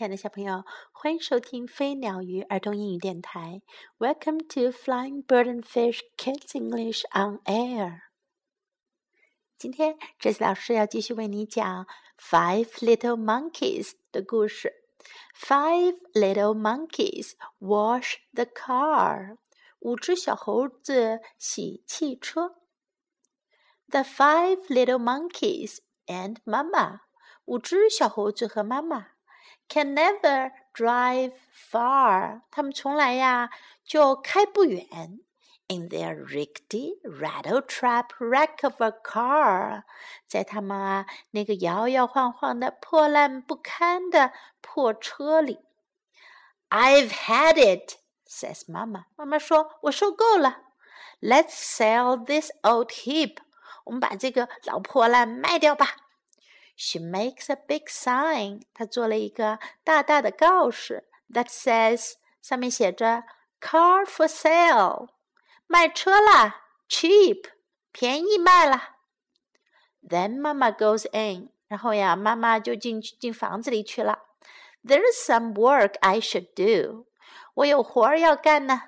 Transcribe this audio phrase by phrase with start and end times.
[0.00, 3.60] 亲爱的小朋友，欢迎收听飞鸟鱼儿童英语电台。
[3.98, 8.00] Welcome to Flying Bird and Fish Kids English on Air。
[9.58, 11.84] 今天，这次老师要继续为你讲
[12.18, 14.72] 《Five Little Monkeys》的故事。
[15.38, 19.36] Five little monkeys wash the car。
[19.80, 22.54] 五只小猴子洗汽车。
[23.90, 27.00] The five little monkeys and Mama。
[27.44, 29.09] 五只小猴子和妈妈。
[29.69, 33.49] can never drive far，他们从来呀
[33.83, 35.19] 就开不远。
[35.67, 39.81] In their rickety, rattle-trap wreck of a car，
[40.27, 44.31] 在他们啊那个摇摇晃晃的、破烂不堪的
[44.61, 45.59] 破车里。
[46.69, 47.95] I've had it,
[48.27, 49.05] says Mama。
[49.15, 50.61] 妈妈说：“我受够了。
[51.19, 53.37] Let's sell this old heap。
[53.85, 55.95] 我们把这个老破烂卖掉吧。”
[56.79, 58.63] She makes a big sign.
[58.73, 63.23] 她做了一个大大的告示，that says 上面写着
[63.61, 65.09] "Car for sale"，
[65.67, 67.45] 卖车啦，cheap，
[67.91, 68.95] 便宜卖了。
[70.07, 74.19] Then Mama goes in，然后呀，妈妈就进去进房子里去了。
[74.83, 77.07] There's some work I should do，
[77.55, 78.81] 我有活儿要干呢。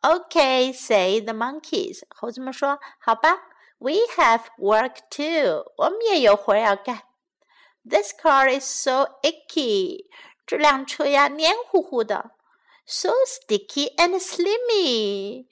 [0.00, 3.42] Okay，say the monkeys，猴子们说，好吧，
[3.78, 7.02] We have work too，我们也有活儿要干。
[7.88, 10.06] this car is so icky.
[10.46, 12.30] 这辆车呀，黏糊糊的，
[12.86, 15.46] so sticky and slimy，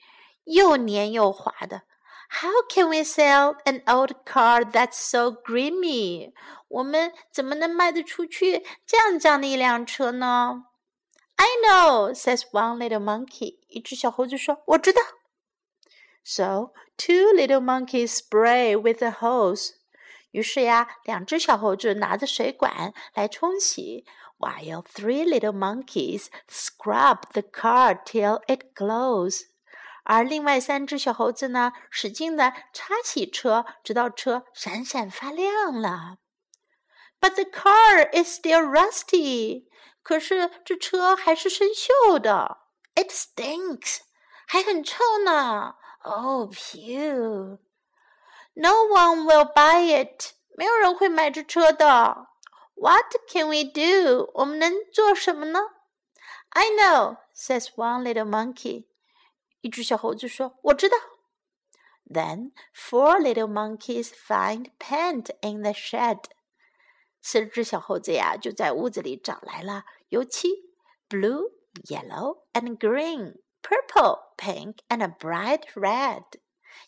[0.45, 1.83] 又黏又滑的。
[2.29, 6.33] How can we sell an old car that's so grimy？
[6.67, 10.65] 我们怎么能卖得出去这样这样的一辆车呢？
[11.37, 13.59] I know, says one little monkey.
[13.67, 15.01] 一只小猴子说：“我知道。”
[16.25, 19.69] So two little monkeys spray with a hose.
[20.32, 24.04] 于是呀，两只小猴子拿着水管来冲洗
[24.38, 29.42] ，while three little monkeys scrub the car till it glows。
[30.04, 36.16] 而另外三只小猴子呢，使劲的擦洗车，直到车闪闪发亮了。
[37.20, 39.68] But the car is still rusty。
[40.02, 42.58] 可是这车还是生锈的。
[42.96, 43.98] It stinks，
[44.48, 45.76] 还很臭呢。
[46.02, 47.58] Oh, phew。
[48.53, 50.33] No one will buy it.
[50.55, 52.27] 没有人会买这车的。
[52.75, 54.31] What can we do?
[54.33, 55.59] 我们能做什么呢？
[56.49, 58.85] I know, says one little monkey.
[59.61, 60.95] 一只小猴子说：“我知道。”
[62.09, 66.23] Then four little monkeys find paint in the shed.
[67.21, 70.47] 四只小猴子呀，就在屋子里找来了油漆：
[71.09, 71.51] blue,
[71.87, 76.23] yellow, and green, purple, pink, and a bright red.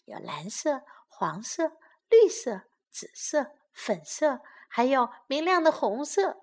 [0.06, 0.84] 有蓝色。
[1.25, 1.73] 黄色、
[2.11, 6.37] 绿色、紫色、粉色，还有明亮的红色。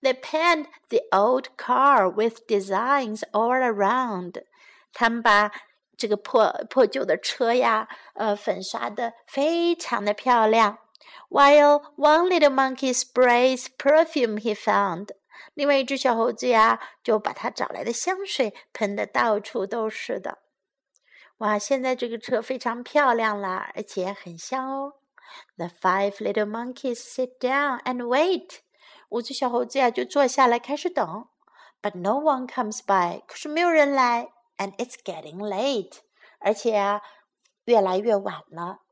[0.00, 4.44] They paint the old car with designs all around。
[4.92, 5.50] 他们把
[5.96, 10.78] 这个破破旧的车呀，呃，粉刷的非常的漂亮。
[11.28, 15.08] While one little monkey sprays perfume he found，
[15.54, 20.38] 另外一只小猴子呀，就把他找来的香水喷的到处都是的。
[21.38, 24.94] 哇，现在这个车非常漂亮啦，而且很香哦。
[25.56, 28.58] The five little monkeys sit down and wait。
[29.08, 31.28] 五只小猴子呀就坐下来开始等。
[31.82, 33.22] But no one comes by。
[33.26, 34.32] 可是没有人来。
[34.56, 35.98] And it's getting late。
[36.38, 37.02] 而且啊，
[37.64, 38.82] 越来越晚了。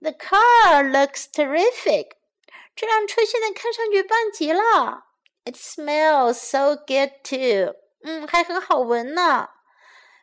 [0.00, 2.10] The car looks terrific。
[2.74, 5.06] 这辆车现在看上去棒极了。
[5.44, 7.74] It smells so good too。
[8.02, 9.48] 嗯，还很好闻呢。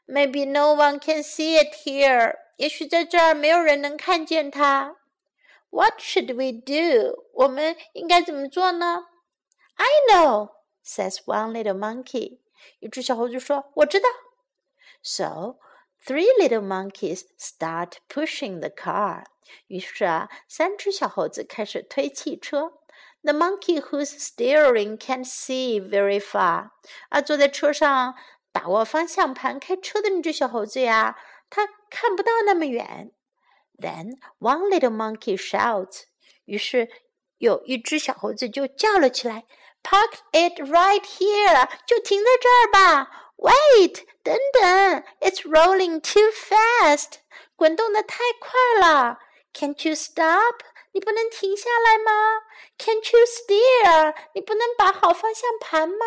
[0.07, 2.37] Maybe no one can see it here.
[2.57, 4.97] 也许在这儿没有人能看见它。
[5.71, 7.25] What should we do?
[7.35, 9.07] 我们应该怎么做呢？
[9.75, 10.51] I know,
[10.85, 12.39] says one little monkey.
[12.81, 14.09] 一只小猴子说：“我知道。”
[15.03, 15.59] So
[16.05, 19.25] three little monkeys start pushing the car.
[19.67, 22.73] 于是啊，三只小猴子开始推汽车。
[23.23, 26.71] The monkey whose steering can't see very far.
[27.11, 28.15] 啊，坐在车上
[28.54, 31.18] 把握方向盘开车的那只小猴子呀，
[31.50, 33.12] 它看不到那么远。
[33.78, 36.04] Then one little monkey shouts，
[36.46, 36.88] 于是
[37.40, 39.46] 有一只小猴子就叫了起来
[39.82, 43.34] ：“Park it right here，就停在这儿吧。
[43.38, 47.16] Wait，等等，It's rolling too fast，
[47.56, 49.20] 滚动的太快了。
[49.54, 50.62] Can't you stop？
[50.92, 52.12] 你不能停下来吗
[52.78, 54.16] ？Can't you steer？
[54.36, 56.06] 你不能把好方向盘吗？”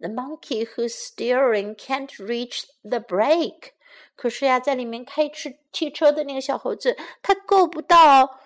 [0.00, 3.72] The monkey who's steering can't reach the brake。
[4.14, 8.38] 可是呀，在里面开车汽车的那个小猴子，它够不到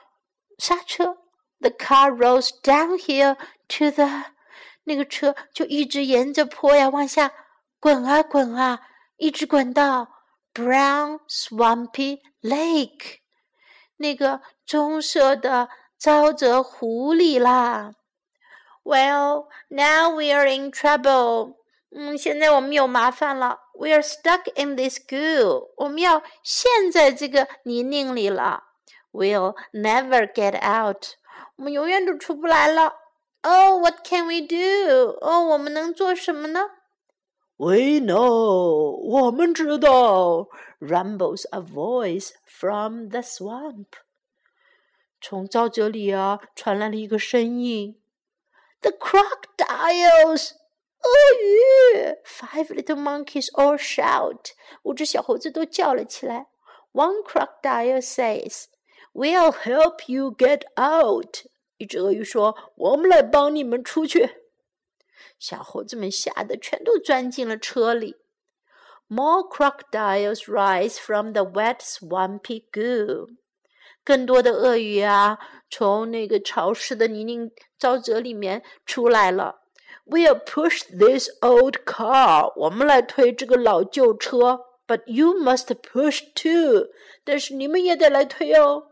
[0.59, 1.19] 刹车。
[1.61, 3.37] The car rolls downhill
[3.69, 4.25] to the
[4.85, 7.33] 那个车就一直沿着坡呀往下
[7.79, 8.81] 滚啊滚啊，
[9.17, 10.09] 一直滚到
[10.53, 13.19] Brown Swampy Lake
[13.99, 15.69] 那个棕色的
[16.01, 17.93] 沼泽湖里啦。
[18.84, 21.56] Well, now we are in trouble.
[21.90, 23.60] 嗯，现在我们有麻烦了。
[23.74, 25.70] We are stuck in this goo.
[25.78, 28.64] 我们要陷在这个泥泞里了。
[29.12, 31.16] We'll never get out.
[31.56, 32.94] 我们永远都出不来了。
[33.42, 35.18] Oh, what can we do?
[35.22, 36.62] 哦，我们能做什么呢？
[37.56, 38.98] We know.
[38.98, 40.48] 我们知道。
[40.80, 43.88] Rumbles a voice from the swamp.
[45.20, 48.00] 从沼泽里啊传来了一个声音。
[48.82, 50.52] The crocodiles.
[51.00, 51.12] 鳄
[51.42, 52.18] 鱼！
[52.26, 54.52] Five little monkeys all shout.
[54.84, 56.48] 五只小猴子都叫了起来。
[56.92, 58.66] One crocodile says,
[59.14, 61.46] "We'll help you get out."
[61.78, 64.42] 一只鳄鱼说：“我们来帮你们出去。”
[65.40, 68.16] 小猴子们吓得全都钻进了车里。
[69.08, 73.28] More crocodiles rise from the wet, swampy goo.
[74.04, 75.38] 更多的鳄鱼啊，
[75.72, 79.62] 从那个潮湿的泥泞沼泽里面出来了。
[80.06, 82.54] We'll push this old car.
[82.56, 84.62] 我们来推这个老旧车。
[84.88, 86.88] But you must push too.
[87.26, 88.92] 但是你们也得来推哦。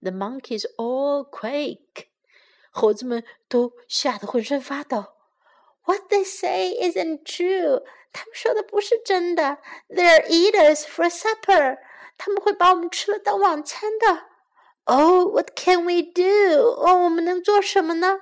[0.00, 2.06] The monkeys all quake.
[2.70, 5.04] 猴子们都吓得浑身发抖。
[5.84, 7.82] What they say isn't true.
[8.12, 9.58] 他们说的不是真的。
[9.90, 11.78] They'll eat us for supper.
[12.16, 14.29] 他们会把我们吃了当晚餐的。
[14.84, 16.22] Oh, what can we do?
[16.22, 18.20] 哦，我们能做什么呢？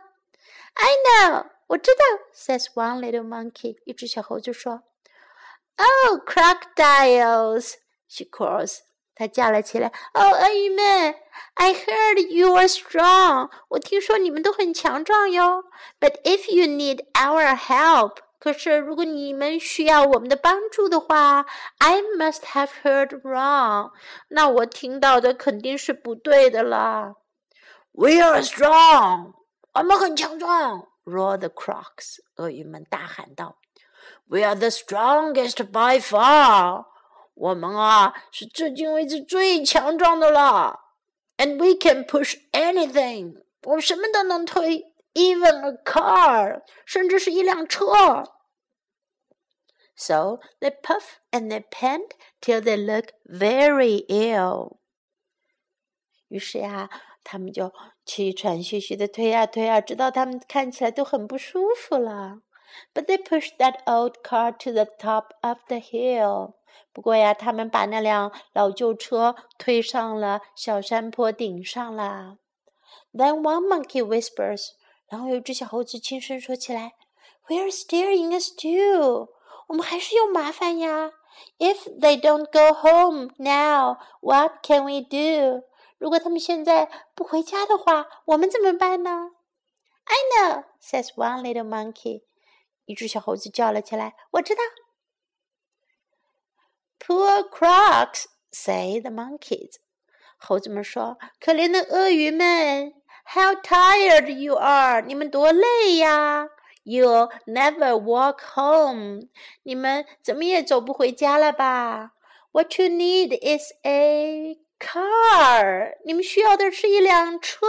[0.74, 1.46] I know.
[1.68, 3.76] 我知道，says one little monkey。
[3.84, 4.84] 一只小猴子说：“
[5.76, 7.74] Oh, crocodiles!”
[8.08, 8.78] she calls。
[9.14, 11.14] 她叫了起来：“哦，鳄鱼们！
[11.54, 13.50] I heard you are strong。
[13.68, 15.64] 我听说你们都很强壮哟。
[16.00, 21.45] But if you need our help， 可是如果你们需要我们的帮助的话
[21.77, 23.91] ，I must have heard wrong。
[24.29, 27.15] 那我听到的肯定是不对的啦。
[27.91, 29.33] We are strong。
[29.73, 32.19] 我们很强壮。” Roar the crocs.
[32.35, 33.57] 鳄鱼们大喊道
[34.27, 36.85] ：“We are the strongest by far。
[37.33, 40.79] 我们啊是至今为止最强壮的了。
[41.37, 43.43] And we can push anything。
[43.63, 48.24] 我们什么都能推 ，even a car，甚至是一辆车。”
[49.96, 54.78] So they puff and they pant till they look very ill.
[56.28, 56.90] 于是呀，
[57.22, 57.72] 他们就
[58.04, 62.40] 气喘吁吁的推啊推啊，直到他们看起来都很不舒服了。
[62.92, 66.54] But they pushed that old car to the top of the hill。
[66.92, 72.38] 不过呀，他们把那辆老旧车推上了小山坡顶上啦。
[73.12, 74.70] Then one monkey whispers，
[75.09, 76.93] 然后有一只小猴子轻声说起来
[77.47, 79.29] ：“We're still in a stew。
[79.67, 81.11] 我们还是有麻烦呀。
[81.57, 85.63] If they don't go home now，what can we do？”
[85.97, 89.31] 如果他们现在不回家的话，我们怎么办呢
[90.05, 92.23] ？I know, says one little monkey.
[92.85, 94.61] 一只小猴子叫了起来：“我知道。”
[96.99, 99.75] Poor crocs, say the monkeys.
[100.37, 102.93] 猴子们说：“可怜的鳄鱼们
[103.28, 105.00] ，How tired you are！
[105.02, 106.48] 你们多累呀！
[106.84, 109.28] You'll never walk home！
[109.62, 112.12] 你们怎么也走不回家了吧？
[112.52, 117.66] What you need is a car，你们需要的是一辆车。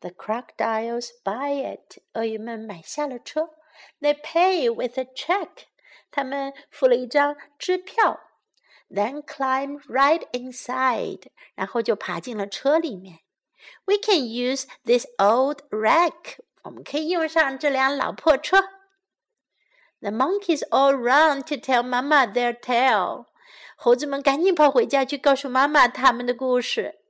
[0.00, 3.50] The crocodiles buy it，鳄鱼们买下了车。
[4.00, 5.48] They pay with a check，
[6.10, 8.20] 他们付了一张支票。
[8.90, 11.24] Then climb right inside，
[11.54, 13.20] 然后就爬进了车里面。
[13.84, 18.60] We can use this old wreck，我们可以用上这辆老破车。
[20.00, 23.26] The monkeys all run to tell Mama their tale。
[23.76, 27.00] 猴子们赶紧跑回家去告诉妈妈他们的故事。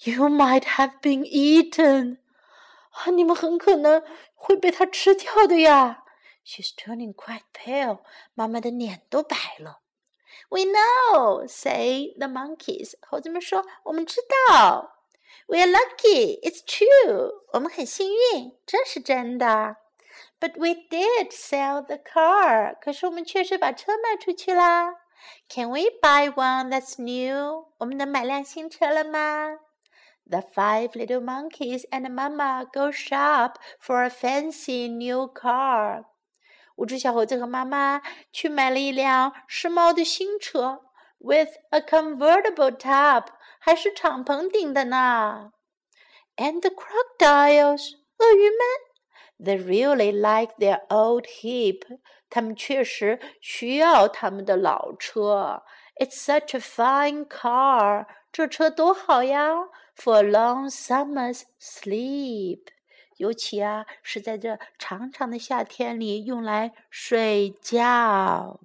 [0.00, 2.18] You might have been eaten，
[2.90, 4.02] 啊，你们很可能
[4.34, 6.04] 会被它吃掉的呀。
[6.44, 8.00] She's turning quite pale，
[8.34, 9.80] 妈妈的脸都白了。
[10.48, 14.97] We know，say the monkeys，猴子们说我们知道。
[15.47, 19.77] We're lucky，it's true，我们很幸运，这是真的。
[20.39, 24.95] But we did sell the car，可是我们确实把车卖出去啦。
[25.49, 27.65] can we buy one that's new?
[27.77, 29.59] 我们能买辆新车了吗
[30.29, 36.05] ？The five little monkeys and Mama go shop for a fancy new car.
[36.75, 40.83] 五只小猴子和妈妈去买了一辆时髦的新车
[41.18, 43.26] ，with a convertible top，
[43.58, 45.52] 还是敞篷顶的呢。
[46.36, 48.58] And the crocodiles，鳄鱼们
[49.38, 51.98] They really like their old heap.
[52.30, 55.62] 他们确实需要他们的老车。
[55.96, 58.06] It's such a fine car.
[58.32, 59.54] 这车多好呀！
[59.96, 62.62] For a long summer's sleep.
[63.16, 68.60] 尤其啊，是在这长长的夏天里用来睡觉。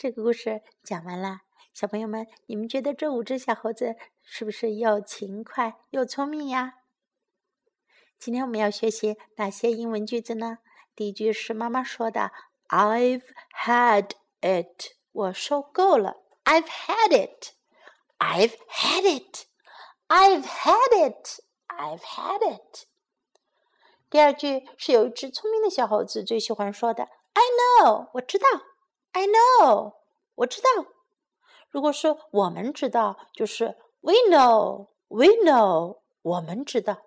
[0.00, 1.40] 这个故事讲完了，
[1.74, 6.76] 小朋友们，你们觉得这五只小猴子是不是又勤快又聪明呀？
[8.18, 10.60] 今天我们要学习哪些英文句子呢？
[10.96, 12.32] 第一句是妈妈说的
[12.70, 13.24] ：“I've
[13.62, 16.16] had it。”我受够了。
[16.44, 17.50] I've had it.
[18.16, 19.44] I've had it.
[20.08, 21.40] I've had it.
[21.68, 22.86] I've had it.
[24.08, 27.04] 第二句是有一只聪明的小猴子最喜欢说的
[27.34, 28.46] ：“I know。”我知道。
[29.12, 29.94] I know，
[30.34, 30.68] 我知道。
[31.68, 37.02] 如果说我们知道，就是 we know，we know，我们知道。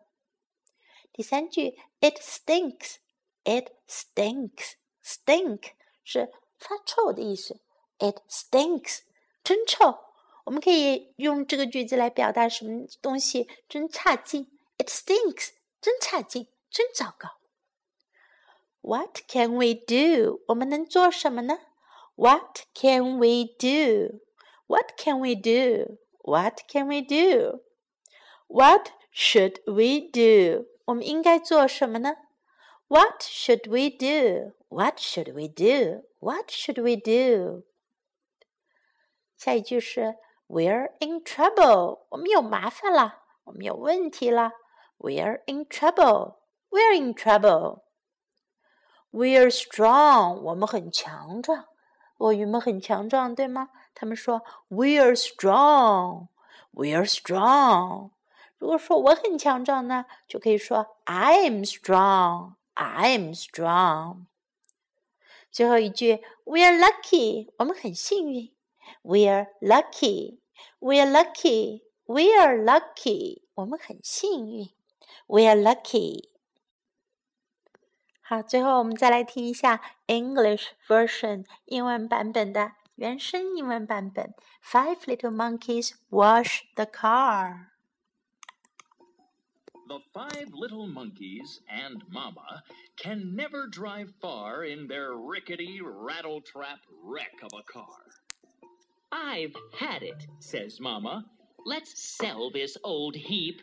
[1.11, 5.71] 第三句，it stinks，it stinks，stink
[6.03, 7.59] 是发臭的意思。
[7.99, 9.01] It stinks，
[9.43, 9.99] 真臭。
[10.45, 14.51] 我们可以用这个句子来表达什么东西真差劲。
[14.77, 17.29] It stinks，真差劲，真糟糕。
[18.81, 20.41] What can we do？
[20.47, 21.59] 我们能做什么呢
[22.16, 24.20] ？What can we do?
[24.66, 25.98] What can we do?
[26.22, 27.60] What can we do?
[28.48, 30.66] What should we do?
[30.86, 32.16] 我们应该做什么呢？
[32.88, 34.52] What should we do?
[34.68, 36.04] What should we do?
[36.20, 37.64] What should we do?
[39.36, 40.16] 下一句是
[40.48, 42.06] We're in trouble.
[42.08, 44.52] 我们有麻烦了，我们有问题了。
[44.98, 46.38] We're in trouble.
[46.70, 47.82] We're in trouble.
[49.12, 50.40] We're strong.
[50.40, 51.66] 我们很强壮。
[52.23, 53.69] 鳄鱼们很强壮，对吗？
[53.93, 56.27] 他们说 "We are strong,
[56.71, 58.11] we are strong。”
[58.57, 64.25] 如果说我很强壮呢，就可以说 "I am strong, I am strong。”
[65.51, 68.53] 最后一句 "We are lucky。”我们很幸运。
[69.01, 70.39] "We are lucky,
[70.79, 74.69] we are lucky, we are lucky。”我们很幸运。
[75.27, 76.29] "We are lucky。”
[78.22, 84.34] 好，最后我们再来听一下 English version 英文版本的原声英文版本。
[84.62, 87.68] Five little monkeys wash the car.
[89.88, 92.62] The five little monkeys and Mama
[92.96, 98.04] can never drive far in their rickety, rattletrap wreck of a car.
[99.10, 101.24] I've had it, says Mama.
[101.64, 103.62] Let's sell this old heap.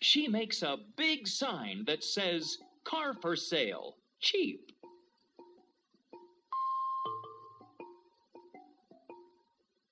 [0.00, 3.95] She makes a big sign that says, Car for sale.
[4.19, 4.71] Cheap.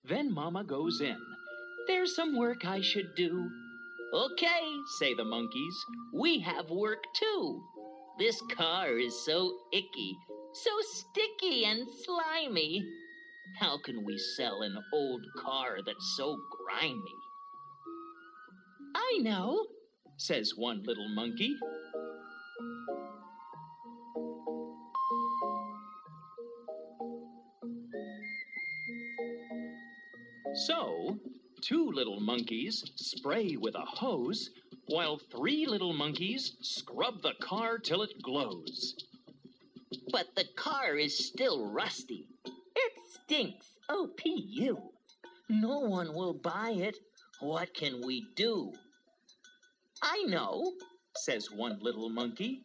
[0.04, 1.18] Then Mama goes in.
[1.88, 3.50] There's some work I should do.
[4.14, 4.64] Okay,
[5.00, 5.76] say the monkeys.
[6.14, 7.62] We have work too.
[8.18, 10.18] This car is so icky,
[10.54, 12.84] so sticky and slimy.
[13.60, 16.98] How can we sell an old car that's so grimy?
[18.96, 19.66] I know,
[20.18, 21.54] says one little monkey.
[30.66, 31.20] So,
[31.62, 34.50] two little monkeys spray with a hose,
[34.88, 38.96] while three little monkeys scrub the car till it glows.
[40.12, 42.28] But the car is still rusty.
[42.76, 43.68] It stinks.
[43.88, 44.82] Oh, P.U.
[45.48, 46.98] No one will buy it.
[47.40, 48.74] What can we do?
[50.02, 50.74] I know,
[51.16, 52.64] says one little monkey.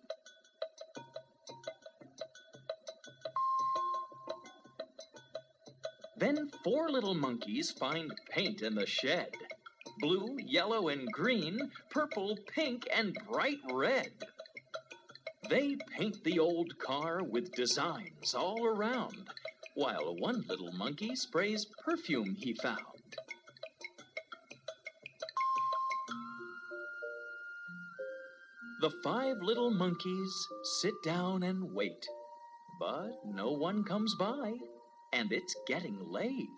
[6.23, 9.33] Then four little monkeys find paint in the shed
[9.99, 14.13] blue, yellow, and green, purple, pink, and bright red.
[15.51, 19.31] They paint the old car with designs all around,
[19.75, 22.79] while one little monkey sprays perfume he found.
[28.81, 30.47] The five little monkeys
[30.81, 32.07] sit down and wait,
[32.79, 34.53] but no one comes by
[35.13, 36.49] and it's getting late.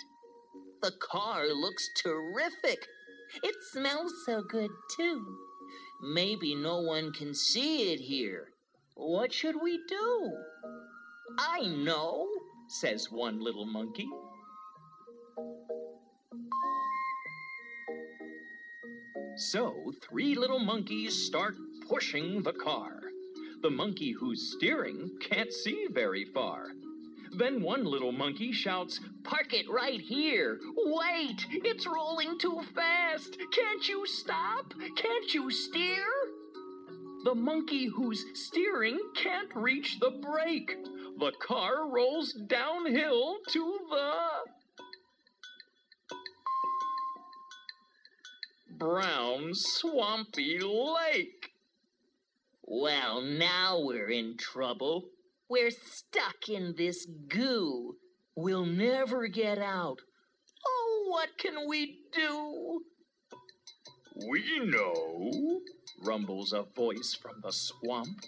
[0.82, 2.87] The car looks terrific.
[3.42, 5.38] It smells so good, too.
[6.02, 8.49] Maybe no one can see it here.
[8.96, 10.32] What should we do?
[11.38, 12.28] I know,
[12.68, 14.08] says one little monkey.
[19.37, 21.56] So three little monkeys start
[21.88, 23.00] pushing the car.
[23.62, 26.66] The monkey who's steering can't see very far.
[27.36, 30.60] Then one little monkey shouts, Park it right here!
[30.76, 31.46] Wait!
[31.50, 33.36] It's rolling too fast!
[33.50, 34.72] Can't you stop?
[34.96, 36.06] Can't you steer?
[37.24, 40.76] The monkey who's steering can't reach the brake.
[41.18, 44.20] The car rolls downhill to the.
[48.78, 51.52] Brown, swampy lake.
[52.62, 55.08] Well, now we're in trouble.
[55.48, 57.96] We're stuck in this goo.
[58.34, 59.98] We'll never get out.
[60.66, 62.80] Oh, what can we do?
[64.28, 65.60] We know,
[66.02, 68.20] rumbles a voice from the swamp.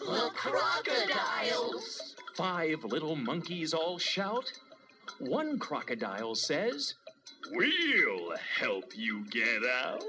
[0.00, 2.14] The crocodiles!
[2.34, 4.50] Five little monkeys all shout.
[5.18, 6.94] One crocodile says,
[7.50, 10.02] We'll help you get out.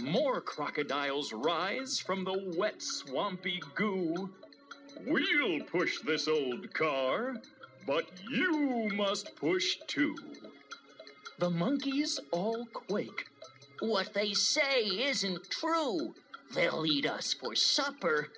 [0.00, 4.30] More crocodiles rise from the wet, swampy goo.
[5.06, 7.36] We'll push this old car,
[7.86, 10.16] but you must push too.
[11.38, 13.26] The monkeys all quake.
[13.80, 16.14] What they say isn't true.
[16.54, 18.28] They'll eat us for supper.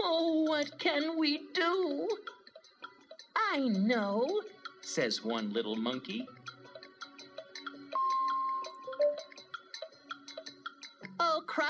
[0.00, 2.08] Oh, what can we do?
[3.36, 4.40] I know,
[4.80, 6.26] says one little monkey.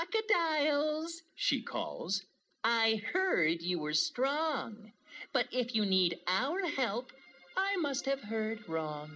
[0.05, 2.23] Crocodiles, she calls.
[2.63, 4.91] I heard you were strong,
[5.33, 7.11] but if you need our help,
[7.55, 9.11] I must have heard wrong.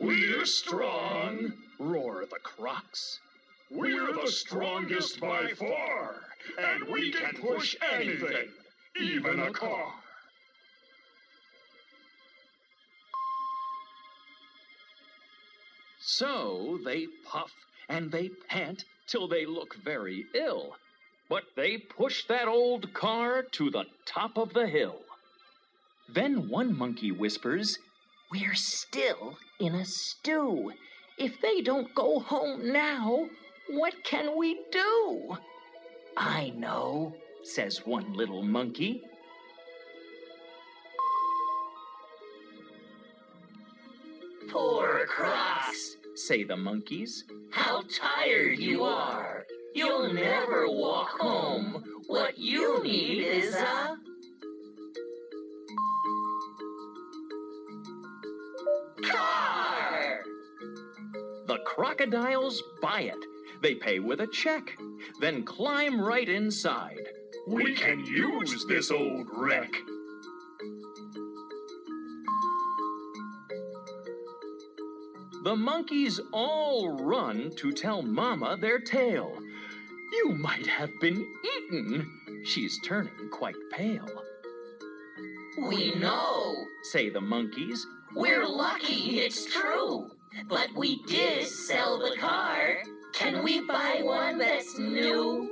[0.00, 3.20] We're strong, roar the crocs.
[3.70, 6.16] We're the strongest by far,
[6.58, 8.48] and we can push anything,
[8.98, 9.92] even a car.
[16.00, 17.52] So they puff
[17.88, 20.76] and they pant till they look very ill.
[21.28, 25.00] But they push that old car to the top of the hill.
[26.08, 27.78] Then one monkey whispers,
[28.32, 30.72] We're still in a stew.
[31.18, 33.28] If they don't go home now,
[33.68, 35.36] what can we do?
[36.16, 39.02] I know, says one little monkey.
[44.50, 47.24] Poor Crocs, say the monkeys.
[47.50, 49.46] How tired you are.
[49.74, 51.84] You'll never walk home.
[52.06, 53.96] What you need is a
[59.02, 60.20] car.
[61.46, 63.24] The crocodiles buy it.
[63.62, 64.76] They pay with a check,
[65.20, 67.08] then climb right inside.
[67.46, 69.72] We can use this old wreck.
[75.42, 79.38] The monkeys all run to tell Mama their tale.
[80.12, 81.26] You might have been
[81.56, 82.42] eaten.
[82.44, 84.06] She's turning quite pale.
[85.58, 87.86] We know, say the monkeys.
[88.14, 90.10] We're lucky, it's true.
[90.46, 92.76] But we did sell the car.
[93.14, 95.49] Can we buy one that's new?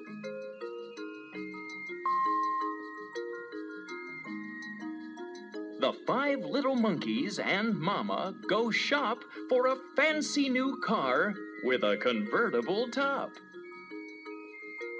[5.80, 11.96] The five little monkeys and Mama go shop for a fancy new car with a
[11.96, 13.30] convertible top.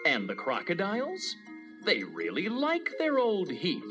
[0.07, 1.35] And the crocodiles?
[1.85, 3.83] They really like their old heap.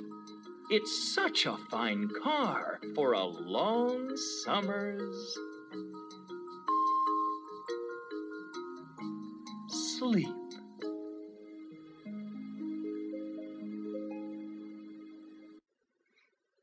[0.69, 5.37] It's such a fine car for a long summer's
[9.97, 10.46] sleep.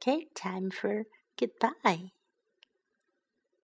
[0.06, 1.06] Okay, time for
[1.38, 2.10] goodbye.